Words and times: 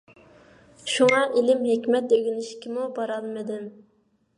شۇڭا، 0.93 1.21
ئىلىم- 1.41 1.63
ھېكمەت 1.75 2.19
ئۆگىنىشكىمۇ 2.19 2.91
بارالمىدىم. 3.01 3.75